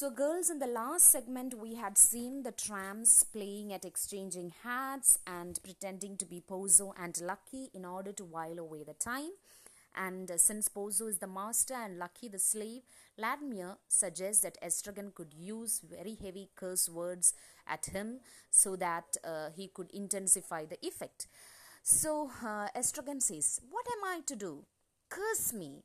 So, 0.00 0.08
girls, 0.08 0.48
in 0.48 0.60
the 0.60 0.66
last 0.66 1.12
segment, 1.12 1.52
we 1.58 1.74
had 1.74 1.98
seen 1.98 2.42
the 2.42 2.52
trams 2.52 3.22
playing 3.22 3.70
at 3.74 3.84
exchanging 3.84 4.54
hats 4.62 5.18
and 5.26 5.60
pretending 5.62 6.16
to 6.16 6.24
be 6.24 6.40
Pozzo 6.40 6.94
and 6.98 7.20
Lucky 7.20 7.68
in 7.74 7.84
order 7.84 8.10
to 8.12 8.24
while 8.24 8.58
away 8.58 8.82
the 8.82 8.94
time. 8.94 9.32
And 9.94 10.30
uh, 10.30 10.38
since 10.38 10.70
Pozzo 10.70 11.06
is 11.06 11.18
the 11.18 11.26
master 11.26 11.74
and 11.74 11.98
Lucky 11.98 12.28
the 12.28 12.38
slave, 12.38 12.80
Vladimir 13.18 13.76
suggests 13.88 14.40
that 14.40 14.56
Estragon 14.62 15.14
could 15.14 15.34
use 15.34 15.82
very 15.86 16.14
heavy 16.14 16.48
curse 16.56 16.88
words 16.88 17.34
at 17.66 17.84
him 17.84 18.20
so 18.48 18.76
that 18.76 19.18
uh, 19.22 19.50
he 19.54 19.68
could 19.68 19.90
intensify 19.90 20.64
the 20.64 20.78
effect. 20.80 21.26
So 21.82 22.30
uh, 22.42 22.68
Estragon 22.74 23.20
says, 23.20 23.60
What 23.68 23.84
am 23.98 24.16
I 24.16 24.20
to 24.28 24.34
do? 24.34 24.64
Curse 25.10 25.52
me. 25.52 25.82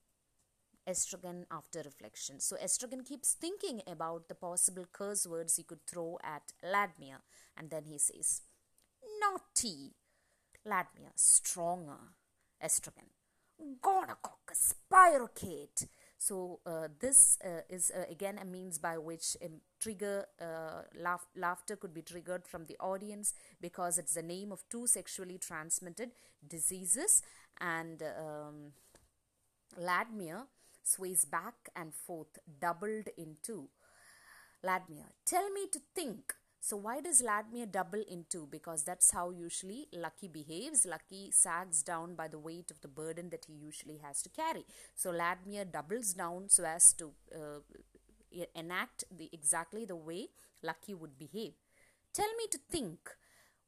Estragon 0.87 1.45
after 1.51 1.81
reflection. 1.83 2.39
So 2.39 2.55
Estragon 2.57 3.05
keeps 3.05 3.33
thinking 3.33 3.81
about 3.87 4.27
the 4.27 4.35
possible 4.35 4.85
curse 4.91 5.25
words 5.27 5.55
he 5.55 5.63
could 5.63 5.85
throw 5.87 6.17
at 6.23 6.53
Vladimir. 6.63 7.17
And 7.57 7.69
then 7.69 7.85
he 7.85 7.97
says, 7.97 8.41
Naughty. 9.19 9.93
Vladimir, 10.65 11.11
stronger. 11.15 11.99
Estragon, 12.63 13.09
gonococcus, 13.81 14.73
spirochete. 14.73 15.87
So 16.17 16.59
uh, 16.65 16.87
this 16.99 17.37
uh, 17.43 17.61
is 17.69 17.91
uh, 17.95 18.05
again 18.09 18.39
a 18.41 18.45
means 18.45 18.79
by 18.79 18.97
which 18.97 19.37
um, 19.43 19.61
trigger 19.79 20.25
uh, 20.41 20.83
laugh- 20.99 21.27
laughter 21.35 21.75
could 21.75 21.93
be 21.93 22.01
triggered 22.01 22.47
from 22.47 22.65
the 22.65 22.77
audience 22.79 23.33
because 23.61 23.97
it's 23.97 24.13
the 24.15 24.23
name 24.23 24.51
of 24.51 24.63
two 24.69 24.87
sexually 24.87 25.37
transmitted 25.37 26.11
diseases 26.47 27.21
and 27.59 28.01
um, 28.01 28.71
Vladimir 29.77 30.47
sways 30.85 31.25
back 31.25 31.69
and 31.75 31.93
forth 31.93 32.37
doubled 32.61 33.09
in 33.17 33.37
two. 33.41 33.69
Vladimir, 34.61 35.11
tell 35.25 35.49
me 35.51 35.67
to 35.71 35.79
think. 35.93 36.33
So 36.59 36.77
why 36.77 36.99
does 36.99 37.21
Vladimir 37.21 37.67
double 37.67 38.03
in 38.09 38.25
two? 38.27 38.47
Because 38.49 38.83
that's 38.83 39.11
how 39.11 39.29
usually 39.29 39.87
Lucky 39.93 40.27
behaves. 40.27 40.85
Lucky 40.85 41.29
sags 41.31 41.83
down 41.83 42.15
by 42.15 42.27
the 42.27 42.39
weight 42.39 42.71
of 42.71 42.81
the 42.81 42.87
burden 42.87 43.29
that 43.29 43.45
he 43.45 43.53
usually 43.53 43.99
has 44.03 44.23
to 44.23 44.29
carry. 44.29 44.65
So 44.95 45.11
Vladimir 45.11 45.65
doubles 45.65 46.13
down 46.13 46.49
so 46.49 46.63
as 46.63 46.93
to 46.93 47.11
uh, 47.35 47.59
enact 48.55 49.03
the 49.15 49.29
exactly 49.31 49.85
the 49.85 49.95
way 49.95 50.29
Lucky 50.63 50.95
would 50.95 51.19
behave. 51.19 51.53
Tell 52.13 52.33
me 52.37 52.47
to 52.49 52.59
think. 52.71 52.99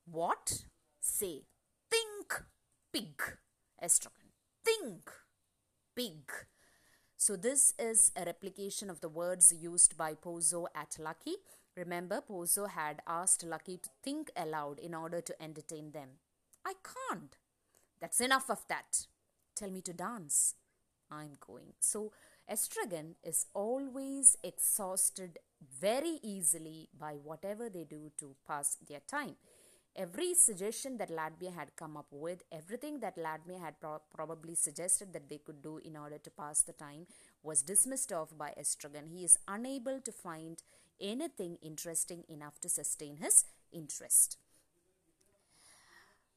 What? 0.09 0.63
Say. 0.99 1.43
Think. 1.91 2.43
Pig. 2.91 3.21
Estragon. 3.83 4.31
Think. 4.65 5.11
Pig. 5.95 6.31
So 7.19 7.35
this 7.35 7.73
is 7.79 8.11
a 8.15 8.25
replication 8.25 8.91
of 8.91 9.01
the 9.01 9.09
words 9.09 9.51
used 9.59 9.97
by 9.97 10.13
Pozzo 10.13 10.67
at 10.75 10.97
Lucky. 10.99 11.33
Remember, 11.75 12.21
Pozzo 12.21 12.69
had 12.69 13.01
asked 13.07 13.43
Lucky 13.43 13.77
to 13.77 13.89
think 14.03 14.29
aloud 14.37 14.77
in 14.77 14.93
order 14.93 15.19
to 15.21 15.41
entertain 15.41 15.91
them. 15.91 16.09
I 16.63 16.73
can't. 16.83 17.35
That's 17.99 18.21
enough 18.21 18.51
of 18.51 18.67
that. 18.69 19.07
Tell 19.55 19.71
me 19.71 19.81
to 19.81 19.93
dance. 19.93 20.53
I'm 21.09 21.31
going. 21.39 21.73
So, 21.79 22.11
Estragon 22.49 23.15
is 23.23 23.47
always 23.55 24.37
exhausted 24.43 25.39
very 25.81 26.19
easily 26.21 26.89
by 26.97 27.13
whatever 27.13 27.67
they 27.67 27.83
do 27.83 28.11
to 28.19 28.35
pass 28.47 28.77
their 28.87 29.01
time. 29.07 29.37
Every 29.97 30.35
suggestion 30.35 30.97
that 30.97 31.09
Vladimir 31.09 31.51
had 31.51 31.75
come 31.75 31.97
up 31.97 32.05
with, 32.11 32.43
everything 32.51 32.99
that 32.99 33.15
Vladimir 33.15 33.59
had 33.59 33.79
pro- 33.79 34.01
probably 34.13 34.53
suggested 34.53 35.11
that 35.13 35.27
they 35.27 35.39
could 35.39 35.63
do 35.63 35.79
in 35.83 35.97
order 35.97 36.19
to 36.19 36.29
pass 36.29 36.61
the 36.61 36.73
time, 36.73 37.07
was 37.41 37.63
dismissed 37.63 38.13
off 38.13 38.37
by 38.37 38.53
Estragon. 38.59 39.09
He 39.09 39.25
is 39.25 39.39
unable 39.47 39.99
to 40.01 40.11
find 40.11 40.61
anything 41.01 41.57
interesting 41.63 42.23
enough 42.29 42.59
to 42.61 42.69
sustain 42.69 43.17
his 43.17 43.45
interest. 43.71 44.37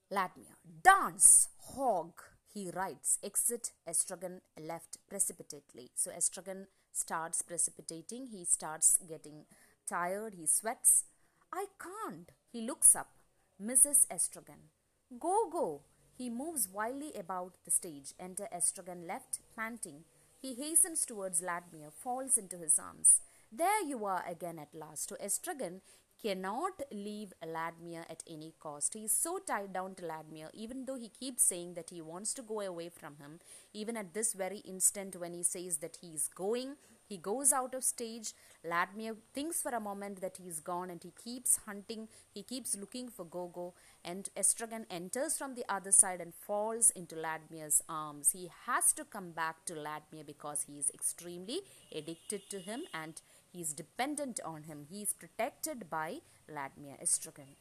Vladimir, 0.09 0.57
dance, 0.83 1.49
hog, 1.75 2.13
he 2.53 2.71
writes. 2.75 3.19
Exit, 3.23 3.73
Estragon 3.87 4.41
left 4.59 4.97
precipitately. 5.07 5.91
So 5.95 6.11
Estragon 6.11 6.67
starts 6.93 7.43
precipitating. 7.43 8.29
He 8.29 8.45
starts 8.45 8.99
getting 9.07 9.45
tired. 9.87 10.35
He 10.35 10.47
sweats. 10.47 11.05
I 11.53 11.67
can't. 11.79 12.33
He 12.51 12.63
looks 12.63 12.97
up. 12.97 13.20
Mrs. 13.63 14.07
Estragon. 14.09 14.71
Go, 15.19 15.49
go. 15.51 15.83
He 16.17 16.31
moves 16.31 16.67
wildly 16.67 17.13
about 17.19 17.57
the 17.65 17.71
stage. 17.71 18.15
Enter 18.19 18.49
Estragon 18.55 19.07
left, 19.07 19.41
panting. 19.55 20.05
He 20.41 20.55
hastens 20.55 21.05
towards 21.05 21.41
Vladimir, 21.41 21.91
falls 21.91 22.39
into 22.39 22.57
his 22.57 22.79
arms. 22.79 23.21
There 23.53 23.83
you 23.85 24.07
are 24.07 24.25
again 24.27 24.59
at 24.59 24.75
last. 24.75 25.11
To 25.11 25.17
Estragon 25.17 25.83
cannot 26.23 26.81
leave 26.91 27.35
Vladimir 27.43 28.07
at 28.09 28.23
any 28.29 28.55
cost. 28.61 28.95
He 28.95 29.05
is 29.05 29.13
so 29.13 29.39
tied 29.39 29.75
down 29.75 29.95
to 29.97 30.05
Vladimir, 30.05 30.49
even 30.55 30.87
though 30.87 30.99
he 30.99 31.09
keeps 31.09 31.43
saying 31.43 31.75
that 31.75 31.91
he 31.91 32.01
wants 32.01 32.33
to 32.35 32.43
go 32.43 32.61
away 32.61 32.89
from 32.89 33.17
him. 33.17 33.41
Even 33.75 33.97
at 33.97 34.15
this 34.15 34.33
very 34.33 34.59
instant, 34.59 35.17
when 35.17 35.35
he 35.35 35.43
says 35.43 35.79
that 35.79 35.99
he 36.01 36.09
is 36.09 36.29
going, 36.35 36.77
he 37.11 37.17
goes 37.17 37.53
out 37.53 37.75
of 37.75 37.83
stage. 37.83 38.33
Vladimir 38.65 39.17
thinks 39.35 39.61
for 39.61 39.73
a 39.73 39.81
moment 39.81 40.21
that 40.21 40.37
he 40.37 40.49
is 40.49 40.61
gone 40.61 40.91
and 40.91 41.03
he 41.03 41.11
keeps 41.23 41.59
hunting, 41.67 42.07
he 42.33 42.45
keeps 42.45 42.77
looking 42.77 43.09
for 43.09 43.25
Gogo. 43.25 43.75
And 44.05 44.29
Estragon 44.37 44.87
enters 44.89 45.37
from 45.37 45.57
the 45.57 45.65
other 45.69 45.91
side 45.91 46.21
and 46.21 46.33
falls 46.33 46.91
into 46.91 47.17
Vladimir's 47.17 47.83
arms. 47.89 48.31
He 48.31 48.49
has 48.67 48.93
to 48.93 49.05
come 49.05 49.33
back 49.33 49.65
to 49.65 49.75
Vladimir 49.75 50.23
because 50.25 50.67
he 50.69 50.79
is 50.79 50.91
extremely 50.95 51.63
addicted 51.91 52.49
to 52.51 52.61
him 52.61 52.83
and 52.95 53.21
he 53.53 53.61
is 53.61 53.73
dependent 53.73 54.39
on 54.45 54.63
him. 54.63 54.87
He 54.89 55.03
is 55.03 55.13
protected 55.13 55.91
by 55.91 56.19
Vladimir 56.49 56.97
Estragon. 57.03 57.57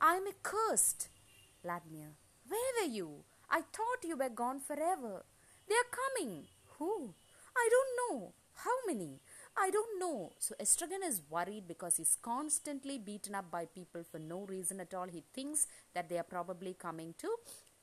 I 0.00 0.16
am 0.16 0.24
accursed. 0.26 1.08
Vladimir, 1.62 2.08
where 2.48 2.72
were 2.80 2.92
you? 2.92 3.22
I 3.48 3.60
thought 3.60 4.02
you 4.02 4.16
were 4.16 4.28
gone 4.28 4.58
forever. 4.58 5.24
They 5.68 5.76
are 5.76 5.96
coming. 6.02 6.46
Who? 6.78 7.14
I 7.56 7.68
don't 7.70 8.20
know. 8.20 8.32
How 8.54 8.76
many? 8.86 9.20
I 9.56 9.70
don't 9.70 9.98
know. 9.98 10.32
So 10.38 10.54
Estragon 10.60 11.06
is 11.06 11.22
worried 11.28 11.68
because 11.68 11.96
he's 11.96 12.16
constantly 12.22 12.98
beaten 12.98 13.34
up 13.34 13.50
by 13.50 13.66
people 13.66 14.02
for 14.10 14.18
no 14.18 14.46
reason 14.46 14.80
at 14.80 14.94
all. 14.94 15.06
He 15.06 15.24
thinks 15.34 15.66
that 15.94 16.08
they 16.08 16.18
are 16.18 16.22
probably 16.22 16.74
coming 16.74 17.14
to 17.18 17.28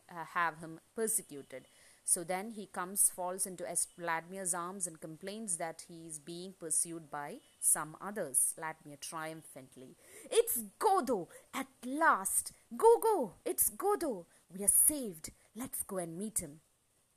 uh, 0.09 0.25
have 0.34 0.59
him 0.59 0.79
persecuted. 0.96 1.68
So 2.03 2.24
then 2.24 2.53
he 2.56 2.66
comes, 2.66 3.12
falls 3.16 3.46
into 3.46 3.66
Vladimir's 3.97 4.56
arms 4.56 4.88
and 4.88 5.00
complains 5.00 5.58
that 5.58 5.84
he 5.88 6.08
is 6.08 6.18
being 6.18 6.53
pursued 6.59 7.12
by 7.12 7.35
some 7.59 7.96
others. 8.02 8.53
Vladimir 8.58 8.97
triumphantly. 9.00 9.96
It's 10.31 10.59
Godot! 10.79 11.28
At 11.53 11.68
last! 11.85 12.52
Go, 12.75 12.97
go! 13.00 13.34
It's 13.46 13.69
Godot! 13.69 14.25
We 14.52 14.63
are 14.63 14.68
saved. 14.68 15.29
Let's 15.56 15.84
go 15.84 15.97
and 15.97 16.18
meet 16.18 16.40
him. 16.40 16.62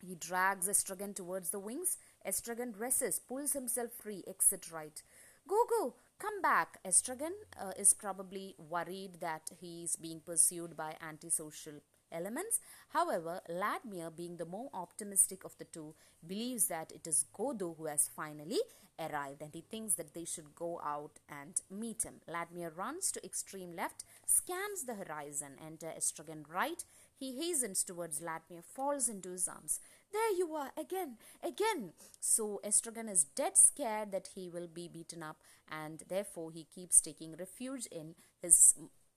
He 0.07 0.15
drags 0.15 0.69
Estragon 0.69 1.15
towards 1.15 1.51
the 1.51 1.61
wings. 1.61 1.97
Estragon 2.27 2.73
dresses, 2.73 3.19
pulls 3.19 3.53
himself 3.53 3.93
free, 3.93 4.23
exit 4.27 4.71
right. 4.73 5.03
Go, 5.49 5.95
come 6.19 6.41
back. 6.41 6.79
Estragon 6.85 7.33
uh, 7.61 7.73
is 7.79 7.95
probably 7.95 8.55
worried 8.59 9.21
that 9.21 9.51
he 9.61 9.83
is 9.83 9.97
being 9.97 10.21
pursued 10.21 10.77
by 10.77 10.97
antisocial 11.01 11.81
elements. 12.13 12.61
However, 12.91 13.41
Vladimir, 13.49 14.11
being 14.11 14.37
the 14.37 14.47
more 14.47 14.71
optimistic 14.75 15.45
of 15.45 15.57
the 15.59 15.65
two, 15.65 15.95
believes 16.27 16.67
that 16.67 16.93
it 16.93 17.07
is 17.07 17.27
Godot 17.33 17.75
who 17.79 17.87
has 17.87 18.11
finally 18.15 18.59
arrived 18.99 19.43
and 19.43 19.55
he 19.55 19.63
thinks 19.63 19.95
that 19.95 20.15
they 20.15 20.25
should 20.25 20.55
go 20.55 20.81
out 20.85 21.19
and 21.29 21.61
meet 21.71 22.03
him. 22.05 22.21
Vladimir 22.29 22.71
runs 22.71 23.11
to 23.13 23.25
extreme 23.25 23.75
left, 23.75 24.05
scans 24.27 24.85
the 24.85 24.95
horizon, 24.95 25.53
enter 25.65 25.93
Estragon 25.97 26.45
right. 26.49 26.85
He 27.19 27.37
hastens 27.37 27.85
towards 27.85 28.19
Vladimir, 28.19 28.63
falls 28.63 29.09
into 29.09 29.31
his 29.31 29.49
arms. 29.49 29.81
There 30.13 30.33
you 30.37 30.55
are, 30.55 30.73
again, 30.79 31.17
again. 31.43 31.93
So 32.21 32.61
Estragon 32.65 33.09
is 33.09 33.25
dead 33.25 33.57
scared 33.57 34.13
that 34.13 34.31
he 34.35 34.51
will 34.51 34.67
be 34.67 34.89
beaten 34.89 35.23
up, 35.23 35.39
and 35.71 36.03
therefore 36.09 36.51
he 36.53 36.65
keeps 36.65 37.01
taking 37.01 37.35
refuge 37.37 37.87
in 37.87 38.15
his 38.43 38.75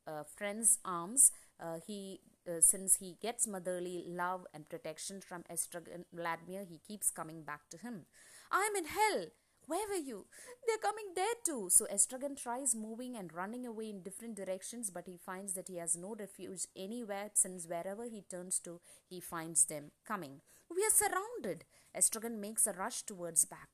uh, 0.07 0.23
friend's 0.23 0.77
arms. 0.85 1.31
Uh, 1.59 1.79
he 1.85 2.21
uh, 2.47 2.61
since 2.61 2.95
he 2.95 3.17
gets 3.21 3.47
motherly 3.47 4.03
love 4.07 4.45
and 4.53 4.69
protection 4.69 5.21
from 5.21 5.43
Estragon 5.51 6.05
Vladimir, 6.13 6.63
he 6.63 6.79
keeps 6.87 7.11
coming 7.11 7.43
back 7.43 7.69
to 7.69 7.77
him. 7.77 8.05
I'm 8.51 8.75
in 8.75 8.85
hell. 8.85 9.27
Where 9.67 9.87
were 9.87 9.95
you? 9.95 10.27
They're 10.67 10.77
coming 10.77 11.13
there 11.15 11.25
too. 11.43 11.69
So 11.71 11.87
Estragon 11.91 12.35
tries 12.35 12.75
moving 12.75 13.15
and 13.15 13.33
running 13.33 13.65
away 13.65 13.89
in 13.89 14.03
different 14.03 14.35
directions, 14.35 14.91
but 14.91 15.07
he 15.07 15.17
finds 15.17 15.53
that 15.53 15.67
he 15.67 15.77
has 15.77 15.95
no 15.95 16.15
refuge 16.17 16.67
anywhere 16.75 17.31
since 17.33 17.67
wherever 17.67 18.03
he 18.03 18.21
turns 18.21 18.59
to, 18.59 18.79
he 19.09 19.19
finds 19.19 19.65
them 19.65 19.91
coming. 20.07 20.41
We 20.69 20.83
are 20.83 20.91
surrounded. 20.91 21.65
Estragon 21.97 22.39
makes 22.39 22.67
a 22.67 22.73
rush 22.73 23.01
towards 23.03 23.45
back. 23.45 23.69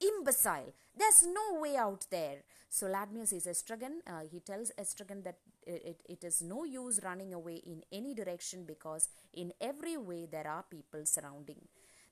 Imbecile! 0.00 0.74
There's 0.96 1.24
no 1.24 1.60
way 1.60 1.76
out 1.76 2.06
there. 2.10 2.42
So 2.68 2.88
Vladimir 2.88 3.26
says, 3.26 3.46
Estragon, 3.46 4.00
uh, 4.06 4.22
he 4.30 4.40
tells 4.40 4.72
Estragon 4.78 5.22
that 5.24 5.38
it, 5.66 6.00
it, 6.08 6.24
is 6.24 6.42
no 6.42 6.64
use 6.64 7.00
running 7.02 7.32
away 7.32 7.62
in 7.66 7.82
any 7.92 8.14
direction 8.14 8.64
because 8.64 9.08
in 9.32 9.52
every 9.60 9.96
way 9.96 10.26
there 10.30 10.46
are 10.46 10.64
people 10.70 11.04
surrounding. 11.04 11.68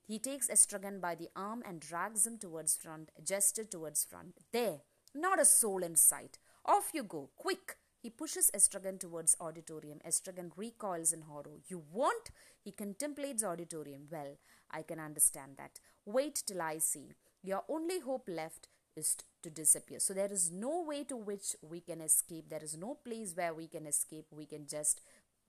He 0.07 0.19
takes 0.19 0.49
Estragon 0.49 1.01
by 1.01 1.15
the 1.15 1.29
arm 1.37 1.63
and 1.67 1.81
drags 1.81 2.27
him 2.27 2.39
towards 2.39 2.77
front, 2.77 3.11
gesture 3.25 3.65
towards 3.65 4.05
front. 4.05 4.35
There, 4.53 4.81
Not 5.15 5.41
a 5.41 5.45
soul 5.45 5.83
in 5.83 5.97
sight. 5.97 6.39
Off 6.65 6.91
you 6.95 7.03
go, 7.03 7.31
quick. 7.37 7.77
He 8.01 8.11
pushes 8.11 8.51
Estragon 8.55 8.99
towards 8.99 9.37
auditorium. 9.41 9.99
Estragon 10.07 10.53
recoils 10.57 11.13
in 11.13 11.23
horror. 11.23 11.59
You 11.67 11.83
won't? 11.93 12.31
He 12.63 12.73
contemplates 12.73 13.45
auditorium. 13.45 14.07
Well, 14.11 14.39
I 14.71 14.83
can 14.83 15.01
understand 15.01 15.53
that. 15.59 15.81
Wait 16.05 16.43
till 16.47 16.63
I 16.63 16.79
see. 16.79 17.09
Your 17.43 17.65
only 17.69 18.01
hope 18.01 18.29
left 18.29 18.69
is 18.97 19.17
to 19.43 19.51
disappear. 19.51 20.01
So 20.01 20.15
there 20.15 20.33
is 20.33 20.51
no 20.51 20.83
way 20.83 21.05
to 21.05 21.17
which 21.17 21.57
we 21.63 21.81
can 21.81 22.01
escape. 22.01 22.49
There 22.49 22.63
is 22.63 22.77
no 22.77 22.95
place 23.05 23.33
where 23.35 23.55
we 23.55 23.67
can 23.67 23.87
escape. 23.87 24.27
We 24.31 24.47
can 24.47 24.67
just 24.67 25.01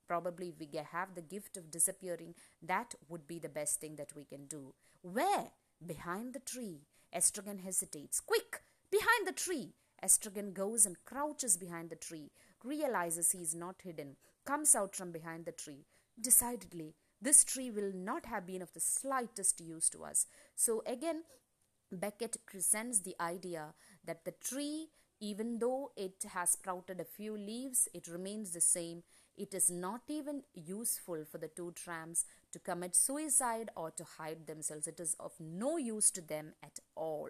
probably 0.07 0.53
we 0.59 0.67
have 0.91 1.15
the 1.15 1.21
gift 1.21 1.57
of 1.57 1.71
disappearing. 1.71 2.35
That 2.61 2.95
would 3.09 3.27
be 3.27 3.39
the 3.39 3.49
best 3.49 3.79
thing 3.79 3.95
that 3.95 4.15
we 4.15 4.25
can 4.25 4.45
do. 4.45 4.73
Where? 5.01 5.51
Behind 5.85 6.33
the 6.33 6.39
tree. 6.39 6.81
Estragon 7.13 7.59
hesitates. 7.59 8.19
Quick! 8.19 8.61
Behind 8.89 9.27
the 9.27 9.33
tree! 9.33 9.73
Estragon 10.03 10.53
goes 10.53 10.85
and 10.85 11.03
crouches 11.05 11.57
behind 11.57 11.89
the 11.89 11.95
tree, 11.95 12.31
realizes 12.63 13.31
he 13.31 13.39
is 13.39 13.53
not 13.53 13.81
hidden, 13.83 14.15
comes 14.45 14.75
out 14.75 14.95
from 14.95 15.11
behind 15.11 15.45
the 15.45 15.51
tree. 15.51 15.85
Decidedly, 16.19 16.95
this 17.21 17.43
tree 17.43 17.69
will 17.69 17.91
not 17.93 18.25
have 18.25 18.47
been 18.47 18.61
of 18.61 18.73
the 18.73 18.79
slightest 18.79 19.61
use 19.61 19.89
to 19.89 20.03
us. 20.03 20.25
So 20.55 20.81
again, 20.88 21.23
Beckett 21.91 22.38
presents 22.45 22.99
the 22.99 23.15
idea 23.19 23.73
that 24.05 24.25
the 24.25 24.31
tree, 24.31 24.89
even 25.19 25.59
though 25.59 25.91
it 25.95 26.23
has 26.33 26.51
sprouted 26.51 26.99
a 26.99 27.05
few 27.05 27.38
leaves, 27.38 27.88
it 27.93 28.07
remains 28.07 28.51
the 28.51 28.61
same. 28.61 29.03
It 29.38 29.53
is 29.53 29.69
not 29.69 30.01
even 30.07 30.43
useful 30.53 31.25
for 31.29 31.38
the 31.38 31.47
two 31.47 31.71
tramps 31.71 32.25
to 32.51 32.59
commit 32.59 32.95
suicide 32.95 33.69
or 33.75 33.91
to 33.91 34.03
hide 34.03 34.47
themselves. 34.47 34.88
It 34.88 34.99
is 34.99 35.15
of 35.19 35.33
no 35.39 35.77
use 35.77 36.11
to 36.11 36.21
them 36.21 36.53
at 36.63 36.79
all. 36.95 37.29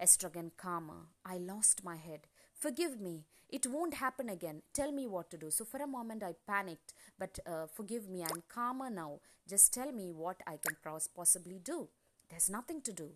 Estragon 0.00 0.50
calmer. 0.56 1.08
I 1.24 1.38
lost 1.38 1.84
my 1.84 1.96
head. 1.96 2.26
Forgive 2.54 3.00
me. 3.00 3.24
It 3.48 3.66
won't 3.66 3.94
happen 3.94 4.28
again. 4.28 4.62
Tell 4.72 4.92
me 4.92 5.06
what 5.06 5.30
to 5.30 5.36
do. 5.36 5.50
So 5.50 5.64
for 5.64 5.82
a 5.82 5.86
moment 5.86 6.22
I 6.22 6.34
panicked, 6.46 6.94
but 7.18 7.38
uh, 7.46 7.66
forgive 7.66 8.08
me. 8.08 8.22
I'm 8.22 8.42
calmer 8.48 8.90
now. 8.90 9.20
Just 9.48 9.74
tell 9.74 9.90
me 9.92 10.12
what 10.12 10.40
I 10.46 10.56
can 10.56 10.76
possibly 11.14 11.58
do. 11.58 11.88
There's 12.28 12.48
nothing 12.48 12.80
to 12.82 12.92
do. 12.92 13.10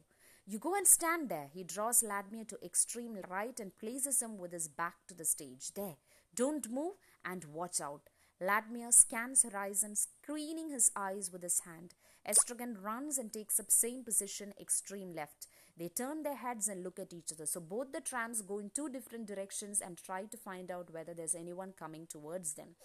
You 0.47 0.59
go 0.59 0.75
and 0.75 0.87
stand 0.87 1.31
there. 1.31 1.49
He 1.53 1.65
draws 1.65 2.03
Vladimir 2.03 2.45
to 2.45 2.59
extreme 2.63 3.17
right 3.31 3.59
and 3.59 3.77
places 3.79 4.21
him 4.21 4.37
with 4.37 4.53
his 4.53 4.69
back 4.69 4.95
to 5.09 5.15
the 5.15 5.25
stage. 5.25 5.73
There. 5.75 5.97
Don't 6.35 6.71
move 6.71 6.95
and 7.25 7.45
watch 7.47 7.81
out. 7.81 8.11
Vladimir 8.41 8.93
scans 8.93 9.43
horizon, 9.43 9.95
screening 9.97 10.69
his 10.69 10.91
eyes 10.95 11.31
with 11.33 11.43
his 11.43 11.61
hand. 11.61 11.95
Estragon 12.29 12.83
runs 12.83 13.17
and 13.17 13.33
takes 13.33 13.59
up 13.59 13.71
same 13.71 14.05
position, 14.05 14.53
extreme 14.61 15.15
left. 15.15 15.47
They 15.79 15.89
turn 15.89 16.23
their 16.23 16.37
heads 16.37 16.69
and 16.69 16.83
look 16.83 16.99
at 16.99 17.15
each 17.15 17.33
other. 17.33 17.47
So 17.47 17.61
both 17.61 17.93
the 17.93 18.01
trams 18.01 18.43
go 18.43 18.59
in 18.59 18.71
two 18.71 18.89
different 18.89 19.27
directions 19.27 19.81
and 19.81 19.97
try 19.97 20.25
to 20.25 20.37
find 20.37 20.71
out 20.71 20.93
whether 20.93 21.15
there's 21.15 21.35
anyone 21.35 21.73
coming 21.79 22.07
towards 22.07 22.55
them. 22.55 22.77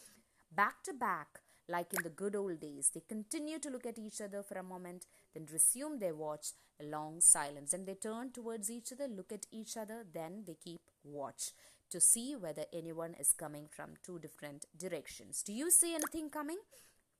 Back 0.51 0.83
to 0.83 0.93
back, 0.93 1.41
like 1.69 1.93
in 1.93 2.03
the 2.03 2.09
good 2.09 2.35
old 2.35 2.59
days, 2.59 2.89
they 2.93 3.03
continue 3.07 3.59
to 3.59 3.69
look 3.69 3.85
at 3.85 3.99
each 3.99 4.19
other 4.19 4.41
for 4.41 4.57
a 4.57 4.63
moment, 4.63 5.05
then 5.33 5.45
resume 5.51 5.99
their 5.99 6.15
watch, 6.15 6.47
a 6.81 6.83
long 6.83 7.21
silence. 7.21 7.71
Then 7.71 7.85
they 7.85 7.93
turn 7.93 8.31
towards 8.31 8.71
each 8.71 8.91
other, 8.91 9.07
look 9.07 9.31
at 9.31 9.45
each 9.51 9.77
other, 9.77 10.05
then 10.11 10.43
they 10.47 10.55
keep 10.55 10.81
watch 11.03 11.51
to 11.91 11.99
see 11.99 12.35
whether 12.35 12.65
anyone 12.73 13.15
is 13.19 13.33
coming 13.33 13.67
from 13.69 13.89
two 14.03 14.19
different 14.19 14.65
directions. 14.77 15.43
Do 15.43 15.53
you 15.53 15.71
see 15.71 15.93
anything 15.93 16.29
coming? 16.29 16.59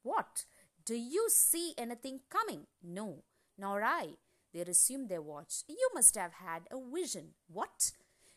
What? 0.04 0.46
Do 0.86 0.96
you 0.96 1.28
see 1.30 1.74
anything 1.78 2.22
coming? 2.30 2.68
No, 2.84 3.24
nor 3.58 3.84
I. 3.84 4.10
They 4.54 4.64
resume 4.64 5.08
their 5.08 5.22
watch. 5.22 5.64
You 5.68 5.90
must 5.94 6.16
have 6.16 6.34
had 6.34 6.64
a 6.72 6.78
vision. 6.80 7.34
What? 7.52 7.92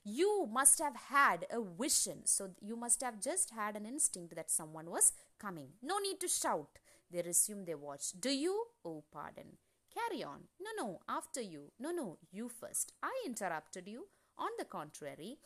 You 0.05 0.49
must 0.51 0.81
have 0.81 0.97
had 0.97 1.47
a 1.51 1.61
vision. 1.63 2.27
So 2.27 2.51
you 2.61 2.77
must 2.77 3.01
have 3.03 3.21
just 3.21 3.51
had 3.51 3.77
an 3.77 3.87
instinct 3.87 4.35
that 4.35 4.51
someone 4.51 4.91
was 4.91 5.13
coming. 5.39 5.69
No 5.83 5.99
need 5.99 6.21
to 6.21 6.29
shout. 6.29 6.79
They 7.11 7.23
resume 7.23 7.65
their 7.65 7.79
watch. 7.79 8.13
Do 8.19 8.31
you? 8.31 8.65
Oh, 8.85 9.05
pardon. 9.13 9.59
Carry 9.95 10.25
on. 10.25 10.45
No, 10.61 10.71
no, 10.85 11.01
after 11.09 11.41
you. 11.41 11.73
No, 11.79 11.91
no, 11.91 12.19
you 12.31 12.49
first. 12.49 12.93
I 13.03 13.13
interrupted 13.27 13.87
you. 13.87 14.07
On 14.39 14.49
the 14.59 14.65
contrary, 14.65 15.37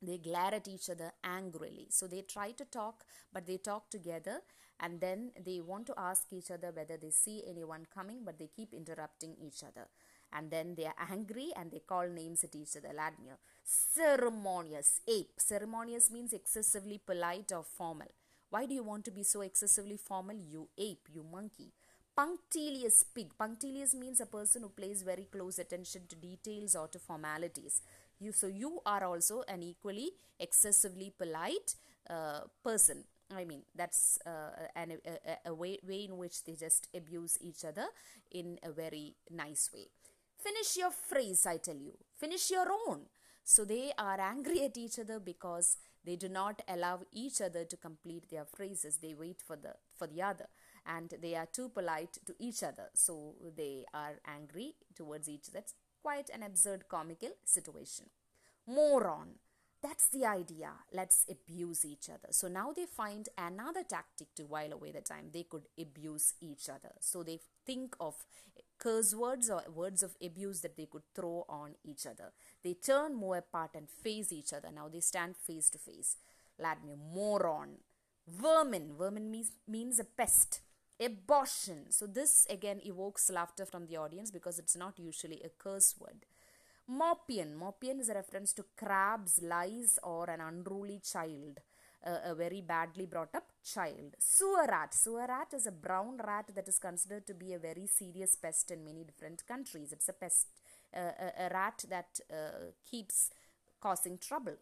they 0.00 0.18
glare 0.18 0.54
at 0.54 0.66
each 0.66 0.88
other 0.90 1.12
angrily. 1.22 1.86
So 1.90 2.06
they 2.06 2.22
try 2.22 2.52
to 2.52 2.64
talk, 2.64 3.04
but 3.32 3.46
they 3.46 3.58
talk 3.58 3.90
together 3.90 4.40
and 4.80 5.00
then 5.00 5.30
they 5.44 5.60
want 5.60 5.86
to 5.86 5.94
ask 5.96 6.32
each 6.32 6.50
other 6.50 6.72
whether 6.74 6.96
they 6.96 7.10
see 7.10 7.44
anyone 7.46 7.86
coming, 7.94 8.22
but 8.24 8.38
they 8.38 8.48
keep 8.54 8.74
interrupting 8.74 9.36
each 9.40 9.62
other. 9.62 9.86
And 10.32 10.50
then 10.50 10.74
they 10.74 10.86
are 10.86 10.94
angry 11.10 11.50
and 11.56 11.70
they 11.70 11.80
call 11.80 12.08
names 12.08 12.42
at 12.42 12.56
each 12.56 12.76
other. 12.76 12.88
Vladimir, 12.92 13.38
ceremonious, 13.64 15.00
ape. 15.06 15.38
Ceremonious 15.38 16.10
means 16.10 16.32
excessively 16.32 17.00
polite 17.04 17.52
or 17.52 17.64
formal. 17.64 18.08
Why 18.50 18.66
do 18.66 18.74
you 18.74 18.82
want 18.82 19.04
to 19.06 19.10
be 19.10 19.22
so 19.22 19.40
excessively 19.40 19.96
formal? 19.96 20.36
You 20.36 20.68
ape, 20.76 21.08
you 21.12 21.22
monkey. 21.22 21.72
Punctilious 22.14 23.04
pig. 23.04 23.30
Punctilious 23.38 23.94
means 23.94 24.20
a 24.20 24.26
person 24.26 24.62
who 24.62 24.68
pays 24.68 25.02
very 25.02 25.24
close 25.24 25.58
attention 25.58 26.02
to 26.08 26.16
details 26.16 26.76
or 26.76 26.88
to 26.88 26.98
formalities. 26.98 27.80
You, 28.20 28.32
so 28.32 28.46
you 28.46 28.80
are 28.84 29.04
also 29.04 29.42
an 29.48 29.62
equally 29.62 30.10
excessively 30.38 31.12
polite 31.16 31.74
uh, 32.10 32.40
person. 32.62 33.04
I 33.34 33.44
mean, 33.44 33.62
that's 33.74 34.18
uh, 34.26 34.66
an, 34.76 34.98
a, 35.06 35.48
a 35.48 35.54
way, 35.54 35.78
way 35.88 36.04
in 36.04 36.18
which 36.18 36.44
they 36.44 36.52
just 36.52 36.88
abuse 36.94 37.38
each 37.40 37.64
other 37.64 37.86
in 38.30 38.58
a 38.62 38.70
very 38.70 39.14
nice 39.30 39.70
way. 39.72 39.88
Finish 40.36 40.76
your 40.76 40.90
phrase, 40.90 41.46
I 41.46 41.56
tell 41.56 41.76
you. 41.76 41.92
Finish 42.18 42.50
your 42.50 42.66
own. 42.86 43.06
So 43.44 43.64
they 43.64 43.92
are 43.98 44.20
angry 44.20 44.62
at 44.64 44.76
each 44.76 44.98
other 44.98 45.18
because 45.18 45.76
they 46.04 46.16
do 46.16 46.28
not 46.28 46.62
allow 46.68 47.00
each 47.12 47.40
other 47.40 47.64
to 47.64 47.76
complete 47.76 48.30
their 48.30 48.44
phrases. 48.44 48.98
They 48.98 49.14
wait 49.14 49.42
for 49.46 49.56
the 49.56 49.74
for 49.96 50.06
the 50.06 50.22
other, 50.22 50.46
and 50.86 51.14
they 51.20 51.34
are 51.36 51.46
too 51.46 51.68
polite 51.68 52.18
to 52.26 52.34
each 52.38 52.62
other. 52.62 52.88
So 52.94 53.34
they 53.56 53.84
are 53.94 54.20
angry 54.26 54.74
towards 54.94 55.28
each 55.28 55.48
other. 55.48 55.60
It's 55.60 55.74
quite 56.02 56.30
an 56.30 56.42
absurd 56.42 56.88
comical 56.88 57.30
situation. 57.44 58.06
Moron. 58.66 59.38
That's 59.82 60.08
the 60.10 60.24
idea. 60.24 60.70
Let's 60.92 61.26
abuse 61.28 61.84
each 61.84 62.08
other. 62.08 62.28
So 62.30 62.46
now 62.46 62.72
they 62.72 62.86
find 62.86 63.28
another 63.36 63.82
tactic 63.82 64.32
to 64.36 64.44
while 64.44 64.72
away 64.72 64.92
the 64.92 65.00
time. 65.00 65.30
They 65.32 65.42
could 65.42 65.66
abuse 65.76 66.34
each 66.40 66.68
other. 66.68 66.92
So 67.00 67.24
they 67.24 67.40
think 67.66 67.96
of 67.98 68.14
curse 68.82 69.14
words 69.14 69.48
or 69.48 69.62
words 69.72 70.02
of 70.02 70.16
abuse 70.20 70.60
that 70.62 70.76
they 70.76 70.86
could 70.86 71.02
throw 71.14 71.44
on 71.48 71.74
each 71.84 72.04
other. 72.04 72.32
They 72.64 72.74
turn 72.74 73.14
more 73.14 73.36
apart 73.36 73.70
and 73.76 73.88
face 73.88 74.32
each 74.32 74.52
other. 74.52 74.70
Now 74.74 74.88
they 74.88 75.00
stand 75.00 75.36
face 75.36 75.70
to 75.70 75.78
face. 75.78 76.16
Vladimir, 76.58 76.96
moron. 77.14 77.76
Vermin. 78.26 78.94
Vermin 78.98 79.30
means, 79.30 79.52
means 79.68 80.00
a 80.00 80.04
pest. 80.04 80.60
Abortion. 81.00 81.90
So 81.90 82.06
this 82.06 82.46
again 82.50 82.80
evokes 82.84 83.30
laughter 83.30 83.64
from 83.64 83.86
the 83.86 83.96
audience 83.96 84.32
because 84.32 84.58
it's 84.58 84.76
not 84.76 84.98
usually 84.98 85.40
a 85.44 85.48
curse 85.48 85.94
word. 86.00 86.26
Morpion. 86.88 87.54
Morpion 87.54 88.00
is 88.00 88.08
a 88.08 88.14
reference 88.14 88.52
to 88.54 88.64
crabs, 88.76 89.40
lice, 89.42 89.98
or 90.02 90.28
an 90.28 90.40
unruly 90.40 91.00
child. 91.04 91.60
Uh, 92.04 92.18
a 92.24 92.34
very 92.34 92.60
badly 92.60 93.06
brought 93.06 93.32
up 93.32 93.51
child. 93.64 94.16
Sewer 94.18 94.66
rat. 94.68 94.94
Sewer 94.94 95.26
rat 95.28 95.52
is 95.54 95.66
a 95.66 95.72
brown 95.72 96.18
rat 96.24 96.50
that 96.54 96.68
is 96.68 96.78
considered 96.78 97.26
to 97.26 97.34
be 97.34 97.52
a 97.52 97.58
very 97.58 97.86
serious 97.86 98.36
pest 98.36 98.70
in 98.70 98.84
many 98.84 99.04
different 99.04 99.46
countries. 99.46 99.92
It's 99.92 100.08
a 100.08 100.12
pest, 100.12 100.48
uh, 100.94 101.00
a, 101.00 101.46
a, 101.46 101.48
rat 101.50 101.84
that 101.88 102.20
uh, 102.30 102.72
keeps 102.88 103.30
causing 103.80 104.18
trouble. 104.18 104.56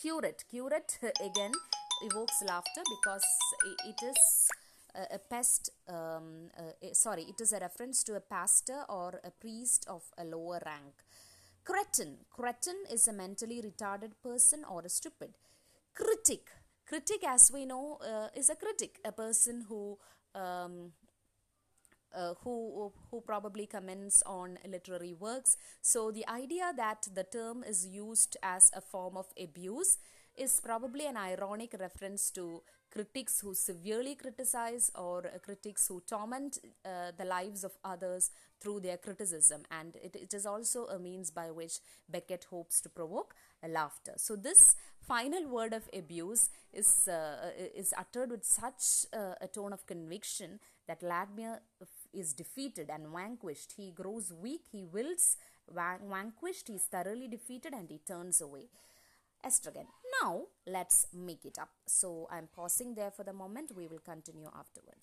Curate. 0.00 0.44
Curate 0.50 0.98
again 1.20 1.52
evokes 2.02 2.42
laughter 2.46 2.82
because 3.02 3.24
it 3.88 4.02
is 4.02 4.48
a, 5.12 5.18
pest, 5.18 5.70
um, 5.88 6.50
uh, 6.58 6.92
sorry, 6.92 7.22
it 7.22 7.40
is 7.40 7.52
a 7.52 7.60
reference 7.60 8.02
to 8.04 8.16
a 8.16 8.20
pastor 8.20 8.84
or 8.88 9.20
a 9.24 9.30
priest 9.30 9.86
of 9.88 10.02
a 10.18 10.24
lower 10.24 10.60
rank. 10.64 10.94
Cretin. 11.64 12.16
Cretin 12.30 12.76
is 12.90 13.06
a 13.06 13.12
mentally 13.12 13.62
retarded 13.62 14.12
person 14.22 14.64
or 14.68 14.82
a 14.82 14.88
stupid. 14.88 15.36
Critic. 15.94 16.50
Critic, 16.90 17.22
as 17.24 17.52
we 17.54 17.66
know, 17.66 17.98
uh, 18.00 18.26
is 18.34 18.50
a 18.50 18.56
critic, 18.56 18.98
a 19.04 19.12
person 19.12 19.64
who 19.68 19.96
um, 20.34 20.90
uh, 22.12 22.34
who 22.42 22.92
who 23.08 23.20
probably 23.20 23.64
comments 23.64 24.24
on 24.26 24.58
literary 24.68 25.14
works. 25.14 25.56
So 25.82 26.10
the 26.10 26.28
idea 26.28 26.72
that 26.76 27.06
the 27.14 27.22
term 27.22 27.62
is 27.62 27.86
used 27.86 28.36
as 28.42 28.72
a 28.74 28.80
form 28.80 29.16
of 29.16 29.26
abuse 29.40 29.98
is 30.36 30.60
probably 30.60 31.06
an 31.06 31.16
ironic 31.16 31.76
reference 31.78 32.28
to 32.30 32.62
critics 32.90 33.40
who 33.40 33.54
severely 33.54 34.16
criticize 34.16 34.90
or 34.96 35.22
critics 35.44 35.86
who 35.86 36.00
torment 36.00 36.58
uh, 36.84 37.12
the 37.16 37.24
lives 37.24 37.62
of 37.62 37.72
others 37.84 38.32
through 38.60 38.80
their 38.80 38.96
criticism 38.96 39.62
and 39.70 39.96
it, 39.96 40.16
it 40.16 40.34
is 40.34 40.44
also 40.44 40.86
a 40.86 40.98
means 40.98 41.30
by 41.30 41.50
which 41.50 41.78
Beckett 42.08 42.46
hopes 42.50 42.80
to 42.80 42.88
provoke 42.88 43.34
laughter. 43.68 44.14
So 44.16 44.36
this 44.36 44.76
final 45.06 45.48
word 45.48 45.72
of 45.72 45.88
abuse 45.92 46.50
is, 46.72 47.08
uh, 47.08 47.50
is 47.74 47.92
uttered 47.98 48.30
with 48.30 48.44
such 48.44 49.06
uh, 49.12 49.34
a 49.40 49.48
tone 49.48 49.72
of 49.72 49.86
conviction 49.86 50.60
that 50.86 51.00
Vladimir 51.00 51.60
is 52.12 52.32
defeated 52.32 52.90
and 52.90 53.06
vanquished. 53.08 53.74
He 53.76 53.92
grows 53.92 54.32
weak, 54.32 54.62
he 54.70 54.84
wilts 54.84 55.36
van- 55.72 56.00
vanquished, 56.08 56.68
he 56.68 56.74
is 56.74 56.82
thoroughly 56.90 57.28
defeated, 57.28 57.72
and 57.72 57.88
he 57.90 57.98
turns 57.98 58.40
away. 58.40 58.68
Estragon. 59.44 59.86
Now 60.22 60.42
let's 60.66 61.06
make 61.14 61.44
it 61.44 61.58
up. 61.58 61.70
So 61.86 62.28
I'm 62.30 62.48
pausing 62.54 62.94
there 62.94 63.10
for 63.10 63.24
the 63.24 63.32
moment. 63.32 63.72
We 63.74 63.86
will 63.86 64.00
continue 64.00 64.48
afterwards. 64.48 64.98